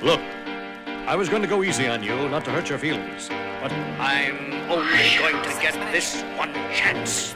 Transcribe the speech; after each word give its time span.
Look, 0.00 0.20
I 0.86 1.16
was 1.16 1.28
going 1.28 1.42
to 1.42 1.48
go 1.48 1.64
easy 1.64 1.88
on 1.88 2.04
you, 2.04 2.28
not 2.28 2.44
to 2.44 2.52
hurt 2.52 2.68
your 2.68 2.78
feelings. 2.78 3.28
But 3.28 3.72
I'm 3.98 4.52
only 4.70 5.18
going 5.18 5.42
to 5.42 5.50
get 5.60 5.74
this 5.90 6.22
one 6.36 6.54
chance. 6.72 7.34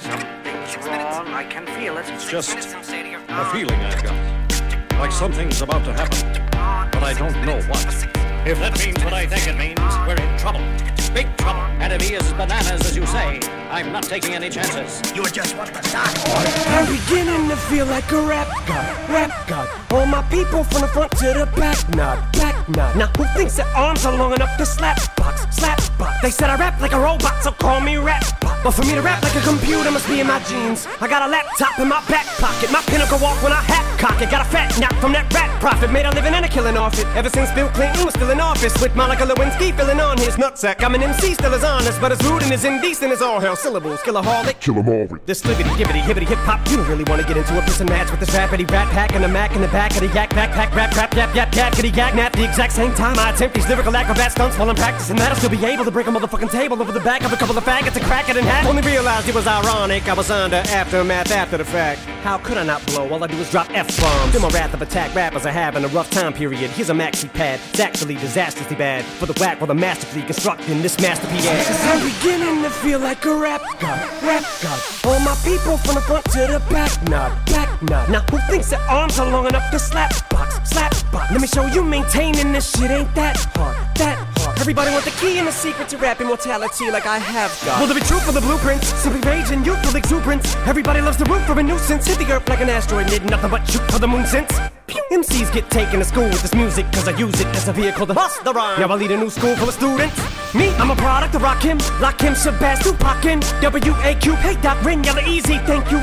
Something's 0.00 0.76
wrong. 0.84 1.28
I 1.28 1.44
can 1.44 1.64
feel 1.78 1.96
it. 1.98 2.06
It's 2.08 2.28
just 2.28 2.56
a 2.56 3.44
feeling 3.52 3.76
I've 3.76 4.02
got. 4.02 4.98
Like 4.98 5.12
something's 5.12 5.62
about 5.62 5.84
to 5.84 5.92
happen. 5.92 6.32
But 6.90 7.04
I 7.04 7.14
don't 7.16 7.40
know 7.46 7.60
what. 7.68 7.86
If 8.44 8.58
that 8.58 8.76
means 8.84 9.04
what 9.04 9.12
I 9.12 9.26
think 9.26 9.46
it 9.46 9.56
means, 9.56 9.78
we're 10.08 10.16
in 10.16 10.38
trouble. 10.38 10.62
Big 11.14 11.34
trouble. 11.36 11.62
He 12.00 12.14
is 12.14 12.32
bananas, 12.32 12.80
as 12.84 12.96
you 12.96 13.06
say, 13.06 13.38
I'm 13.70 13.90
not 13.92 14.04
taking 14.04 14.34
any 14.34 14.48
chances. 14.48 15.02
You 15.14 15.24
just 15.26 15.56
want 15.56 15.74
to 15.74 15.82
start. 15.88 16.08
I'm 16.68 16.86
beginning 16.86 17.48
to 17.48 17.56
feel 17.56 17.86
like 17.86 18.10
a 18.12 18.22
rap 18.22 18.48
god, 18.66 19.10
rap 19.10 19.48
god. 19.48 19.68
All 19.92 20.06
my 20.06 20.22
people 20.30 20.62
from 20.64 20.82
the 20.82 20.88
front 20.88 21.10
to 21.18 21.26
the 21.26 21.46
back, 21.56 21.88
nod, 21.94 22.32
back 22.32 22.68
nod. 22.68 22.96
Now 22.96 23.06
who 23.16 23.24
thinks 23.36 23.56
their 23.56 23.66
arms 23.68 24.06
are 24.06 24.16
long 24.16 24.32
enough 24.34 24.56
to 24.58 24.66
slap 24.66 24.98
box, 25.16 25.40
slap 25.40 25.44
box? 25.44 25.45
They 26.26 26.32
said 26.32 26.50
I 26.50 26.56
rap 26.56 26.80
like 26.80 26.90
a 26.90 26.98
robot, 26.98 27.40
so 27.44 27.52
call 27.52 27.80
me 27.80 27.98
rap. 27.98 28.24
But 28.64 28.72
for 28.72 28.82
me 28.82 28.96
to 28.96 29.00
rap 29.00 29.22
like 29.22 29.36
a 29.36 29.40
computer 29.42 29.92
must 29.92 30.08
be 30.08 30.18
in 30.18 30.26
my 30.26 30.42
jeans. 30.42 30.84
I 31.00 31.06
got 31.06 31.22
a 31.22 31.28
laptop 31.28 31.78
in 31.78 31.86
my 31.86 32.04
back 32.08 32.26
pocket, 32.42 32.72
my 32.72 32.82
pinnacle 32.82 33.20
walk 33.20 33.40
when 33.44 33.52
I 33.52 33.62
hat 33.62 33.86
cock 33.98 34.20
it. 34.20 34.30
Got 34.30 34.46
a 34.46 34.50
fat 34.50 34.78
knock 34.78 34.94
from 35.00 35.12
that 35.12 35.32
rat 35.32 35.50
profit, 35.60 35.90
made 35.90 36.06
a 36.06 36.10
living 36.10 36.34
and 36.34 36.44
a 36.44 36.48
killing 36.48 36.76
off 36.76 36.98
it. 36.98 37.06
Ever 37.14 37.30
since 37.30 37.50
Bill 37.52 37.68
Clinton 37.68 38.04
was 38.04 38.14
still 38.14 38.30
in 38.30 38.40
office, 38.40 38.74
with 38.80 38.94
Monica 38.94 39.24
Lewinsky 39.24 39.74
filling 39.76 40.00
on 40.00 40.18
his 40.18 40.36
nutsack. 40.36 40.82
I'm 40.82 40.94
an 40.94 41.02
MC, 41.02 41.34
still 41.34 41.54
as 41.54 41.64
honest, 41.64 42.00
but 42.00 42.12
as 42.12 42.22
rude 42.24 42.42
and 42.42 42.52
as 42.52 42.64
indecent 42.64 43.12
as 43.12 43.22
all 43.22 43.40
hell. 43.40 43.56
Syllables, 43.56 44.00
killaholic. 44.00 44.60
Kill 44.60 44.78
'em 44.78 44.88
all. 44.88 45.08
This 45.26 45.42
libbity, 45.42 45.70
gibbity, 45.78 46.02
hibbity, 46.02 46.26
hip 46.26 46.38
hop. 46.38 46.60
You 46.70 46.76
don't 46.78 46.88
really 46.88 47.04
want 47.04 47.22
to 47.22 47.26
get 47.26 47.36
into 47.36 47.58
a 47.58 47.62
piss 47.62 47.80
and 47.80 47.88
match 47.88 48.10
with 48.10 48.20
this 48.20 48.30
rappity 48.30 48.68
rap 48.70 48.88
pack 48.90 49.14
and 49.14 49.24
a 49.24 49.28
mac 49.28 49.54
in 49.54 49.62
the 49.62 49.68
back 49.68 49.92
of 49.92 50.00
the 50.00 50.08
yak 50.08 50.30
backpack 50.30 50.74
rap 50.74 50.94
rap 50.96 51.14
yap 51.14 51.34
yap 51.34 51.52
yakety 51.52 51.94
yak 51.94 52.14
nap. 52.14 52.32
The 52.32 52.44
exact 52.44 52.72
same 52.72 52.92
time 52.94 53.18
I 53.18 53.30
attempt 53.30 53.54
these 53.54 53.68
lyrical 53.68 53.94
acrobat 53.94 54.32
stunts 54.32 54.58
while 54.58 54.68
I'm 54.68 54.76
practicing 54.76 55.16
that, 55.16 55.30
I'll 55.30 55.36
still 55.36 55.50
be 55.50 55.64
able 55.64 55.84
to 55.84 55.90
break 55.90 56.06
a 56.06 56.15
motherfucking 56.18 56.50
table 56.50 56.80
over 56.80 56.92
the 56.92 57.00
back 57.00 57.24
of 57.24 57.32
a 57.32 57.36
couple 57.36 57.56
of 57.58 57.64
faggots 57.64 57.94
and 57.94 58.04
crack 58.06 58.30
it 58.30 58.36
in 58.38 58.44
half. 58.44 58.66
Only 58.66 58.80
realized 58.82 59.28
it 59.28 59.34
was 59.34 59.46
ironic. 59.46 60.08
I 60.08 60.14
was 60.14 60.30
under 60.30 60.56
aftermath 60.56 61.30
after 61.30 61.58
the 61.58 61.64
fact. 61.64 62.00
How 62.24 62.38
could 62.38 62.56
I 62.56 62.64
not 62.64 62.84
blow? 62.86 63.08
All 63.10 63.22
I 63.22 63.26
do 63.26 63.36
is 63.36 63.50
drop 63.50 63.68
f 63.70 63.86
bombs. 64.00 64.32
Feel 64.32 64.40
my 64.40 64.48
wrath 64.48 64.72
of 64.72 64.80
attack 64.80 65.14
rappers 65.14 65.44
are 65.44 65.52
having 65.52 65.84
a 65.84 65.88
rough 65.88 66.10
time 66.10 66.32
period. 66.32 66.70
Here's 66.70 66.88
a 66.88 66.94
maxi 66.94 67.30
pad. 67.32 67.60
It's 67.70 67.80
actually 67.80 68.14
disastrously 68.14 68.76
bad 68.76 69.04
for 69.04 69.26
the 69.26 69.38
whack 69.38 69.60
while 69.60 69.66
the 69.66 69.74
masterfully 69.74 70.24
constructing 70.24 70.80
this 70.80 70.98
masterpiece. 71.00 71.44
Cause 71.44 71.84
I'm 71.84 72.02
beginning 72.02 72.62
to 72.62 72.70
feel 72.70 72.98
like 72.98 73.22
a 73.26 73.34
rap 73.34 73.60
god, 73.78 74.22
rap 74.22 74.44
god. 74.62 74.80
All 75.04 75.20
my 75.20 75.36
people 75.44 75.76
from 75.76 75.96
the 75.96 76.00
front 76.00 76.24
to 76.32 76.46
the 76.46 76.62
back, 76.70 76.90
nod, 77.10 77.32
back 77.46 77.82
nod. 77.82 78.08
Now 78.10 78.20
who 78.30 78.38
thinks 78.50 78.70
their 78.70 78.80
arms 78.88 79.18
are 79.18 79.30
long 79.30 79.46
enough 79.46 79.70
to 79.70 79.78
slap 79.78 80.12
box, 80.30 80.58
slap 80.70 80.92
box? 81.12 81.30
Let 81.30 81.42
me 81.42 81.46
show 81.46 81.66
you 81.66 81.84
maintaining 81.84 82.52
this 82.52 82.70
shit 82.70 82.90
ain't 82.90 83.14
that 83.14 83.36
hard, 83.54 83.76
that 83.96 84.16
hard. 84.16 84.35
Everybody 84.58 84.90
want 84.90 85.04
the 85.04 85.10
key 85.12 85.38
and 85.38 85.46
the 85.46 85.52
secret 85.52 85.88
to 85.90 85.98
rap 85.98 86.20
immortality 86.20 86.90
like 86.90 87.06
I 87.06 87.18
have 87.18 87.52
got. 87.64 87.80
Will 87.80 87.86
there 87.86 87.98
be 87.98 88.06
truth 88.06 88.24
for 88.24 88.32
the 88.32 88.40
blueprints? 88.40 88.88
Simply 88.94 89.20
rage 89.30 89.50
and 89.50 89.64
youthful 89.64 89.94
exuberance. 89.96 90.56
Everybody 90.66 91.00
loves 91.00 91.18
to 91.18 91.24
root 91.24 91.42
for 91.42 91.58
a 91.58 91.62
nuisance. 91.62 92.06
Hit 92.06 92.18
the 92.18 92.32
earth 92.32 92.48
like 92.48 92.60
an 92.60 92.70
asteroid, 92.70 93.10
need 93.10 93.24
nothing 93.24 93.50
but 93.50 93.68
shoot 93.68 93.82
for 93.90 93.98
the 93.98 94.08
moon 94.08 94.26
since. 94.26 94.50
MCs 95.12 95.52
get 95.52 95.70
taken 95.70 96.00
to 96.00 96.04
school 96.04 96.24
with 96.24 96.42
this 96.42 96.54
music 96.54 96.84
cause 96.92 97.06
I 97.06 97.16
use 97.16 97.40
it 97.40 97.46
as 97.54 97.68
a 97.68 97.72
vehicle 97.72 98.06
to 98.06 98.14
bust 98.14 98.42
the 98.44 98.52
rhyme. 98.52 98.80
Now 98.80 98.88
I 98.88 98.96
lead 98.96 99.12
a 99.12 99.16
new 99.16 99.30
school 99.30 99.54
full 99.56 99.68
of 99.68 99.74
students. 99.74 100.18
Me, 100.54 100.68
I'm 100.76 100.90
a 100.90 100.96
product 100.96 101.34
of 101.34 101.42
Rakim, 101.42 101.78
Lakim, 102.00 102.34
Shabazz, 102.34 102.82
Tupac, 102.82 103.22
W-A-Q, 103.60 104.34
hey 104.34 104.60
Doc, 104.62 104.82
Ren, 104.84 105.04
Yella 105.04 105.22
Eazy, 105.22 105.64
thank 105.66 105.90
you, 105.90 105.98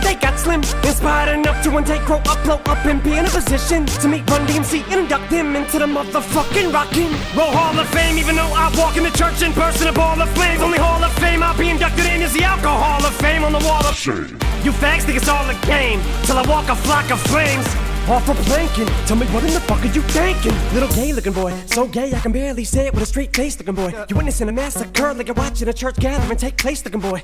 one 1.74 1.84
day 1.84 1.98
grow 2.06 2.18
up, 2.18 2.44
blow 2.44 2.62
up 2.72 2.86
and 2.86 3.02
be 3.02 3.18
in 3.18 3.26
a 3.26 3.30
position 3.30 3.86
to 3.86 4.08
meet 4.08 4.30
Run 4.30 4.46
DMC 4.46 4.84
and 4.92 5.02
induct 5.02 5.30
them 5.32 5.56
into 5.56 5.80
the 5.80 5.86
motherfucking 5.86 6.72
Rockin' 6.72 7.10
Roll 7.36 7.50
Hall 7.50 7.78
of 7.80 7.90
Fame, 7.90 8.18
even 8.20 8.36
though 8.36 8.54
I 8.54 8.72
walk 8.78 8.96
in 8.96 9.04
the 9.04 9.10
church 9.12 9.42
in 9.42 9.52
person, 9.54 9.88
a 9.88 9.94
ball 9.94 10.22
of 10.22 10.30
flames. 10.36 10.62
Only 10.62 10.78
Hall 10.78 11.04
of 11.04 11.12
Fame 11.14 11.42
I'll 11.42 11.58
be 11.58 11.70
inducted 11.70 12.06
in 12.06 12.22
is 12.22 12.32
the 12.34 12.44
Alcohol 12.44 13.04
of 13.04 13.14
Fame 13.16 13.44
on 13.44 13.52
the 13.52 13.60
wall 13.60 13.84
of 13.86 13.96
Shame. 13.96 14.38
you 14.64 14.72
fags 14.72 15.02
think 15.04 15.18
it's 15.18 15.28
all 15.28 15.50
a 15.50 15.56
game 15.66 16.00
till 16.24 16.38
I 16.38 16.48
walk 16.48 16.70
a 16.70 16.76
flock 16.76 17.10
of 17.10 17.20
flames. 17.22 17.66
Off 18.08 18.28
a 18.30 18.36
planking, 18.44 18.88
tell 19.08 19.18
me 19.18 19.26
what 19.28 19.44
in 19.44 19.54
the 19.54 19.62
fuck 19.62 19.82
are 19.82 19.88
you 19.88 20.02
thinking? 20.02 20.54
Little 20.74 20.90
gay 20.90 21.14
looking 21.14 21.34
boy, 21.34 21.54
so 21.68 21.88
gay 21.88 22.14
I 22.14 22.20
can 22.20 22.34
barely 22.34 22.66
say 22.66 22.88
it 22.88 22.94
with 22.94 23.02
a 23.02 23.08
straight 23.08 23.36
face 23.36 23.58
looking 23.58 23.76
boy. 23.76 23.94
You 24.10 24.16
witnessing 24.16 24.50
a 24.50 24.52
massacre 24.52 25.14
like 25.14 25.28
you're 25.28 25.36
watching 25.36 25.68
a 25.70 25.74
church 25.74 25.96
gathering 25.96 26.38
take 26.38 26.58
place 26.58 26.84
looking 26.86 27.00
boy. 27.00 27.24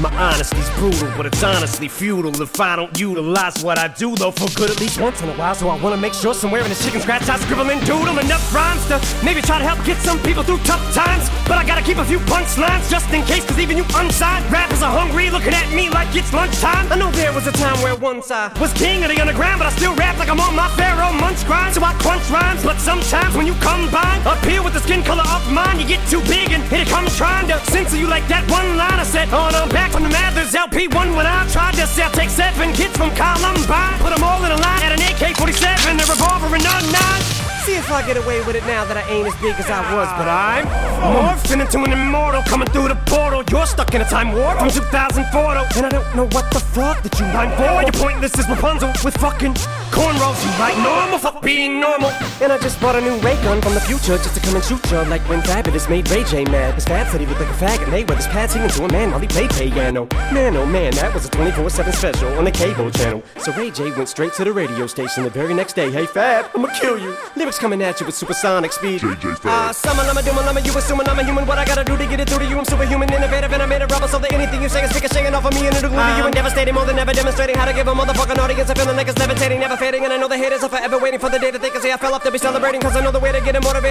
My 0.00 0.10
honesty's 0.10 0.68
brutal, 0.70 1.08
but 1.16 1.24
it's 1.24 1.42
honestly 1.44 1.86
futile 1.86 2.34
if 2.42 2.58
I 2.58 2.74
don't 2.74 2.98
utilize 2.98 3.62
what 3.62 3.78
I 3.78 3.86
do, 3.86 4.16
though, 4.16 4.32
for 4.32 4.50
good 4.58 4.68
at 4.68 4.80
least 4.80 5.00
once 5.00 5.22
in 5.22 5.28
a 5.28 5.34
while. 5.34 5.54
So 5.54 5.68
I 5.68 5.80
wanna 5.80 5.96
make 5.96 6.14
sure 6.14 6.34
somewhere 6.34 6.62
in 6.62 6.68
this 6.68 6.84
chicken 6.84 7.00
scratch 7.00 7.28
I 7.28 7.38
scribble 7.38 7.70
and 7.70 7.80
doodle 7.86 8.18
enough 8.18 8.42
rhymes 8.52 8.84
to 8.88 8.98
maybe 9.24 9.40
try 9.40 9.58
to 9.58 9.64
help 9.64 9.78
get 9.86 9.96
some 9.98 10.18
people 10.22 10.42
through 10.42 10.58
tough 10.66 10.82
times. 10.92 11.30
But 11.46 11.58
I 11.58 11.64
gotta 11.64 11.82
keep 11.82 11.98
a 11.98 12.04
few 12.04 12.18
punchlines 12.26 12.90
just 12.90 13.08
in 13.14 13.22
case, 13.22 13.44
cause 13.46 13.58
even 13.60 13.76
you 13.76 13.84
unsigned 13.94 14.50
rappers 14.50 14.82
are 14.82 14.90
hungry, 14.90 15.30
looking 15.30 15.54
at 15.54 15.70
me 15.72 15.88
like 15.90 16.10
it's 16.16 16.32
lunchtime. 16.32 16.90
I 16.90 16.96
know 16.96 17.12
there 17.12 17.32
was 17.32 17.46
a 17.46 17.52
time 17.52 17.80
where 17.80 17.94
once 17.94 18.32
I 18.32 18.50
was 18.58 18.72
king 18.72 19.04
of 19.04 19.10
the 19.10 19.20
underground, 19.20 19.60
but 19.60 19.68
I 19.68 19.70
still 19.70 19.94
rap 19.94 20.18
like 20.18 20.28
I'm 20.28 20.40
on 20.40 20.56
my 20.56 20.66
Pharoahe 20.74 21.14
Monch 21.20 21.46
grind. 21.46 21.72
So 21.72 21.84
I 21.84 21.94
crunch 22.02 22.28
rhymes, 22.30 22.64
but 22.64 22.80
sometimes 22.80 23.36
when 23.36 23.46
you 23.46 23.54
combine 23.62 24.26
up 24.26 24.42
here 24.44 24.62
with 24.62 24.74
the 24.74 24.80
skin 24.80 25.04
color 25.04 25.24
of 25.30 25.46
mine, 25.52 25.78
you 25.78 25.86
get 25.86 26.02
too 26.10 26.20
big 26.26 26.50
and 26.50 26.64
here 26.64 26.82
it 26.82 26.88
comes 26.88 27.16
trying 27.16 27.46
to 27.46 27.62
censor 27.70 27.96
you 27.96 28.08
like 28.08 28.26
that 28.26 28.42
one 28.50 28.76
line 28.76 28.98
I 28.98 29.04
said. 29.04 29.28
Oh, 29.30 29.44
on 29.44 29.54
I'm 29.54 29.68
back 29.68 29.83
from 29.90 30.02
the 30.02 30.08
Mathers 30.08 30.52
LP1 30.52 31.16
when 31.16 31.26
I 31.26 31.46
tried 31.48 31.74
to 31.74 31.86
sell. 31.86 32.10
Take 32.10 32.30
seven 32.30 32.72
kids 32.72 32.96
from 32.96 33.10
Columbine, 33.14 33.98
put 33.98 34.14
them 34.14 34.22
all 34.22 34.44
in 34.44 34.52
a 34.52 34.56
line 34.56 34.82
at 34.82 34.92
an 34.92 35.02
AK 35.02 35.36
47, 35.36 36.00
a 36.00 36.04
revolver, 36.04 36.54
and 36.54 36.64
a 36.64 36.92
nine. 36.92 37.33
See 37.64 37.76
if 37.76 37.90
I 37.90 38.06
get 38.06 38.18
away 38.18 38.44
with 38.44 38.56
it 38.56 38.66
now 38.66 38.84
that 38.84 38.98
I 38.98 39.08
ain't 39.08 39.26
as 39.26 39.34
big 39.40 39.54
as 39.56 39.70
I 39.70 39.80
was, 39.96 40.06
but 40.20 40.28
I'm 40.28 40.68
morphing 41.00 41.62
into 41.64 41.80
an 41.80 41.96
immortal 41.96 42.42
coming 42.42 42.68
through 42.68 42.88
the 42.88 42.94
portal. 43.06 43.42
You're 43.50 43.64
stuck 43.64 43.94
in 43.94 44.02
a 44.02 44.04
time 44.04 44.32
warp 44.32 44.58
from 44.58 44.68
2004, 44.68 45.24
though, 45.32 45.64
and 45.76 45.86
I 45.86 45.88
don't 45.88 46.04
know 46.14 46.28
what 46.36 46.52
the 46.52 46.60
fuck 46.60 47.02
that 47.02 47.18
you 47.18 47.24
mind 47.32 47.56
for. 47.56 47.80
You're 47.80 47.96
pointless 47.96 48.38
as 48.38 48.46
Rapunzel 48.50 48.92
with 49.02 49.16
fucking 49.16 49.54
cornrows. 49.96 50.36
You 50.44 50.52
like 50.60 50.76
normal, 50.76 51.16
fuck 51.18 51.40
being 51.40 51.80
normal. 51.80 52.10
And 52.42 52.52
I 52.52 52.58
just 52.58 52.78
bought 52.82 52.96
a 52.96 53.00
new 53.00 53.16
ray 53.24 53.40
gun 53.40 53.62
from 53.62 53.72
the 53.72 53.80
future 53.80 54.20
just 54.20 54.34
to 54.36 54.40
come 54.44 54.56
and 54.56 54.64
shoot 54.64 54.84
you 54.90 55.00
like 55.08 55.26
when 55.26 55.40
Fabolous 55.40 55.88
made 55.88 56.10
Ray 56.10 56.24
J 56.24 56.44
mad. 56.44 56.74
His 56.74 56.84
Fab 56.84 57.08
said 57.08 57.20
he 57.22 57.26
looked 57.26 57.40
like 57.40 57.48
a 57.48 57.56
faggot. 57.56 57.88
Mayweather's 57.88 58.28
pad 58.28 58.50
singing 58.50 58.68
to 58.68 58.84
a 58.84 58.92
man 58.92 59.10
while 59.10 59.20
he 59.20 59.26
played 59.26 59.48
piano. 59.48 60.06
Man, 60.36 60.54
oh 60.58 60.66
man, 60.66 60.92
that 61.00 61.14
was 61.14 61.24
a 61.24 61.30
24/7 61.30 61.94
special 61.94 62.28
on 62.36 62.44
the 62.44 62.50
cable 62.50 62.90
channel. 62.90 63.22
So 63.38 63.52
Ray 63.52 63.70
J 63.70 63.90
went 63.92 64.10
straight 64.10 64.34
to 64.34 64.44
the 64.44 64.52
radio 64.52 64.86
station 64.86 65.24
the 65.24 65.30
very 65.30 65.54
next 65.54 65.72
day. 65.72 65.90
Hey 65.90 66.04
Fab, 66.04 66.50
I'ma 66.54 66.68
kill 66.78 66.98
you. 66.98 67.16
Lyrics 67.36 67.53
coming 67.58 67.82
at 67.82 68.00
you 68.00 68.06
with 68.06 68.14
supersonic 68.14 68.72
speed. 68.72 69.00
JJ 69.00 69.38
Fad. 69.38 69.52
Ah, 69.52 69.72
summer, 69.72 70.02
lama, 70.04 70.22
duma, 70.22 70.40
lama, 70.42 70.60
you 70.60 70.72
assuming 70.76 71.08
I'm 71.08 71.18
a 71.18 71.24
human. 71.24 71.46
What 71.46 71.58
I 71.58 71.64
gotta 71.64 71.84
do 71.84 71.96
to 71.96 72.06
get 72.06 72.20
it 72.20 72.28
through 72.28 72.40
to 72.40 72.46
you? 72.46 72.58
I'm 72.58 72.64
superhuman, 72.64 73.12
innovative, 73.12 73.52
and 73.52 73.62
I 73.62 73.66
made 73.66 73.82
a 73.82 73.86
rubber 73.86 74.08
so 74.08 74.18
that 74.18 74.32
anything 74.32 74.62
you 74.62 74.68
say 74.68 74.82
is 74.82 74.92
ricocheting 74.94 75.34
off 75.34 75.44
of 75.44 75.54
me 75.54 75.66
and 75.66 75.76
it'll 75.76 75.90
glue 75.90 76.02
to 76.02 76.16
you 76.16 76.24
and 76.24 76.34
devastating 76.34 76.74
more 76.74 76.86
than 76.86 76.98
ever 76.98 77.12
demonstrating 77.12 77.56
how 77.56 77.64
to 77.64 77.72
give 77.72 77.86
a 77.86 77.94
motherfucking 77.94 78.38
audience 78.38 78.70
a 78.70 78.74
feeling 78.74 78.96
like 78.96 79.08
it's 79.08 79.18
levitating, 79.18 79.60
never 79.60 79.76
fading. 79.76 80.04
And 80.04 80.12
I 80.12 80.16
know 80.16 80.28
the 80.28 80.38
haters 80.38 80.62
are 80.64 80.68
forever 80.68 80.98
waiting 80.98 81.20
for 81.20 81.30
the 81.30 81.38
day 81.38 81.50
that 81.50 81.62
they 81.62 81.70
can 81.70 81.80
say 81.80 81.92
I 81.92 81.96
fell 81.96 82.14
off 82.14 82.22
to 82.24 82.30
be 82.30 82.38
celebrating. 82.38 82.80
Cause 82.80 82.96
I 82.96 83.00
know 83.00 83.12
the 83.12 83.20
way 83.20 83.32
to 83.32 83.40
get 83.40 83.52
them 83.52 83.62
motivated. 83.62 83.83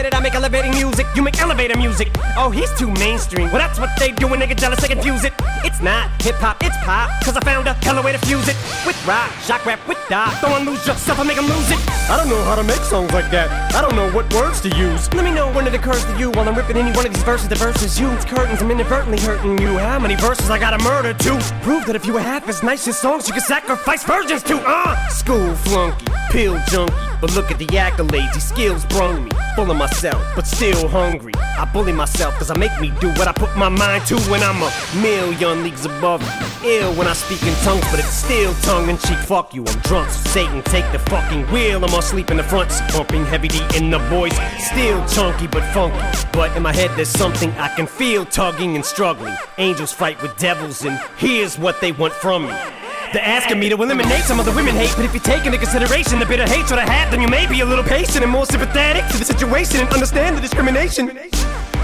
I 1.34 1.46
make 1.46 1.70
elevating 1.70 1.80
music, 1.80 2.08
you 2.08 2.22
make 2.22 2.24
elevator 2.24 2.30
music. 2.30 2.38
Oh, 2.38 2.50
he's 2.50 2.72
too 2.78 2.92
mainstream. 3.00 3.52
Well, 3.52 3.60
that's 3.60 3.80
what 3.80 3.90
they 4.00 4.12
do 4.12 4.28
when 4.28 4.40
they 4.40 4.48
get 4.48 4.58
jealous, 4.58 4.80
they 4.82 4.88
confuse 4.88 5.24
it. 5.24 5.34
It's 5.64 5.82
not 5.82 6.10
hip 6.22 6.36
hop, 6.36 6.58
it's 6.64 6.78
pop. 6.84 7.10
Cause 7.24 7.38
I 7.38 7.42
found 7.42 7.68
a 7.68 7.74
hella 7.86 8.02
way 8.02 8.12
to 8.12 8.18
fuse 8.20 8.48
it 8.48 8.56
with 8.86 8.98
rock, 9.08 9.32
shock 9.42 9.66
rap, 9.66 9.80
with 9.88 9.98
dot. 10.10 10.34
Don't 10.42 10.66
lose 10.66 10.86
yourself, 10.86 11.20
I 11.20 11.24
make 11.24 11.38
them 11.38 11.46
lose 11.46 11.72
it. 11.72 11.80
I 12.10 12.18
don't 12.18 12.30
know 12.30 12.42
how 12.44 12.56
to 12.56 12.64
make 12.64 12.82
songs 12.84 13.12
like 13.14 13.30
that. 13.32 13.50
I 13.74 13.82
don't 13.82 13.96
know 13.96 14.12
what 14.12 14.32
words 14.34 14.62
to 14.62 14.70
use. 14.70 15.12
Let 15.14 15.24
me 15.24 15.32
know 15.32 15.52
when 15.54 15.68
it 15.68 15.74
occurs 15.74 16.04
to 16.06 16.18
you 16.18 16.32
while 16.32 16.48
I'm 16.48 16.56
ripping 16.56 16.78
any 16.78 16.92
one 16.92 17.06
of 17.06 17.14
these 17.14 17.24
verses. 17.24 17.48
The 17.48 17.56
verses 17.56 18.00
you, 18.00 18.10
it's 18.12 18.26
curtains, 18.26 18.62
I'm 18.62 18.72
inadvertently 18.72 19.20
hurting 19.20 19.58
you. 19.60 19.78
How 19.78 20.00
many 20.00 20.16
verses 20.16 20.50
I 20.50 20.60
gotta 20.60 20.84
murder 20.84 21.14
to? 21.14 21.32
Prove 21.62 21.86
that 21.86 21.96
if 21.96 22.06
you 22.06 22.14
were 22.14 22.22
half 22.22 22.48
as 22.48 22.64
nice 22.64 22.88
as 22.88 22.98
songs, 22.98 23.28
you 23.28 23.34
could 23.34 23.44
sacrifice 23.44 24.04
virgins 24.04 24.44
to. 24.44 24.62
Uh, 24.66 25.08
school 25.10 25.56
flunky, 25.56 26.06
pill 26.32 26.60
junkie. 26.68 27.13
But 27.24 27.36
look 27.36 27.52
at 27.52 27.58
the 27.58 27.68
accolades, 27.68 28.34
these 28.34 28.44
skills 28.44 28.84
brung 28.88 29.24
me. 29.24 29.32
Full 29.56 29.72
of 29.72 29.78
myself, 29.78 30.22
but 30.36 30.46
still 30.46 30.90
hungry. 30.90 31.32
I 31.38 31.64
bully 31.72 31.94
myself, 31.94 32.34
cause 32.38 32.52
I 32.52 32.58
make 32.58 32.78
me 32.82 32.92
do 33.00 33.08
what 33.12 33.30
I 33.30 33.32
put 33.32 33.56
my 33.56 33.70
mind 33.70 34.06
to 34.08 34.20
when 34.30 34.44
I'm 34.44 34.62
a 34.62 34.70
million 35.02 35.64
leagues 35.64 35.86
above 35.86 36.22
you. 36.22 36.70
Ill 36.70 36.94
when 36.96 37.08
I 37.08 37.14
speak 37.14 37.42
in 37.44 37.54
tongues, 37.64 37.86
but 37.92 38.00
it's 38.00 38.10
still 38.10 38.54
tongue 38.56 38.90
in 38.90 38.98
cheek. 38.98 39.20
Fuck 39.20 39.54
you, 39.54 39.64
I'm 39.66 39.80
drunk, 39.84 40.10
so 40.10 40.32
Satan, 40.32 40.62
take 40.64 40.92
the 40.92 41.00
fucking 41.00 41.44
wheel. 41.48 41.86
I'm 41.86 41.94
all 41.94 42.02
sleep 42.02 42.30
in 42.30 42.36
the 42.36 42.44
front, 42.44 42.72
pumping 42.90 43.24
heavy 43.24 43.48
D 43.48 43.62
in 43.78 43.90
the 43.90 44.00
voice. 44.00 44.38
Still 44.60 45.08
chunky, 45.08 45.48
but 45.48 45.64
funky. 45.74 46.28
But 46.34 46.54
in 46.58 46.64
my 46.64 46.74
head, 46.74 46.92
there's 46.98 47.08
something 47.08 47.52
I 47.52 47.74
can 47.74 47.88
feel 47.88 48.26
tugging 48.26 48.76
and 48.76 48.84
struggling. 48.84 49.38
Angels 49.60 49.94
fight 49.94 50.22
with 50.22 50.36
devils, 50.36 50.84
and 50.84 51.00
here's 51.18 51.58
what 51.58 51.80
they 51.80 51.94
want 51.94 52.12
from 52.12 52.48
me. 52.48 52.83
They're 53.14 53.22
asking 53.22 53.60
me 53.60 53.70
to 53.70 53.76
eliminate 53.76 54.24
some 54.24 54.40
of 54.40 54.46
the 54.48 54.52
women 54.54 54.74
hate, 54.74 54.92
but 54.96 55.06
if 55.06 55.14
you 55.14 55.20
take 55.20 55.46
into 55.46 55.60
consideration 55.60 56.18
the 56.18 56.26
bitter 56.26 56.48
hatred 56.48 56.80
I 56.80 56.90
have, 56.90 57.12
then 57.12 57.22
you 57.22 57.28
may 57.28 57.46
be 57.46 57.62
a 57.62 57.66
little 57.66 57.84
patient 57.84 58.24
and 58.24 58.32
more 58.32 58.48
sympathetic 58.48 59.06
to 59.12 59.20
the 59.20 59.24
situation 59.24 59.82
and 59.82 59.90
understand 59.90 60.36
the 60.36 60.42
discrimination. 60.42 61.06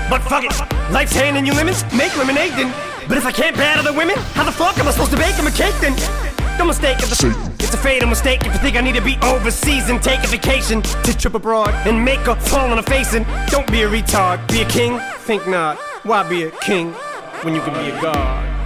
But 0.09 0.23
fuck 0.23 0.43
it, 0.43 0.91
life's 0.91 1.13
handing 1.13 1.45
you 1.45 1.53
lemons, 1.53 1.83
make 1.93 2.17
lemonade 2.17 2.53
then. 2.53 2.73
But 3.07 3.19
if 3.19 3.27
I 3.27 3.31
can't 3.31 3.55
battle 3.55 3.83
the 3.83 3.93
women, 3.93 4.17
how 4.33 4.43
the 4.43 4.51
fuck 4.51 4.79
am 4.79 4.87
I 4.87 4.91
supposed 4.91 5.11
to 5.11 5.17
bake 5.17 5.35
them 5.35 5.45
a 5.45 5.51
cake 5.51 5.75
then? 5.81 5.95
Don't 6.57 6.65
mistake 6.65 6.97
it, 6.97 7.11
it's 7.11 7.73
a 7.75 7.77
fatal 7.77 8.09
mistake 8.09 8.43
if 8.47 8.51
you 8.51 8.59
think 8.59 8.75
I 8.75 8.81
need 8.81 8.95
to 8.95 9.01
be 9.01 9.15
overseas 9.21 9.91
and 9.91 10.01
take 10.01 10.23
a 10.23 10.27
vacation 10.27 10.81
to 10.81 11.15
trip 11.15 11.35
abroad 11.35 11.75
and 11.85 12.03
make 12.03 12.25
a 12.25 12.37
fall 12.37 12.71
on 12.71 12.79
a 12.79 12.83
face 12.83 13.13
and 13.13 13.23
don't 13.51 13.71
be 13.71 13.83
a 13.83 13.87
retard, 13.87 14.47
be 14.47 14.63
a 14.63 14.65
king, 14.67 14.99
think 15.19 15.47
not. 15.47 15.77
Why 16.01 16.27
be 16.27 16.45
a 16.45 16.51
king 16.61 16.93
when 17.43 17.53
you 17.53 17.61
can 17.61 17.75
be 17.75 17.91
a 17.91 18.01
god? 18.01 18.58